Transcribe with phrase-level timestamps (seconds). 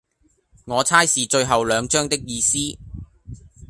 [0.65, 2.57] 我猜是最後兩張的意思